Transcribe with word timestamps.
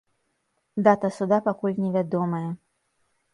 Дата 0.87 1.11
суда 1.17 1.39
пакуль 1.49 1.77
невядомая. 1.83 2.45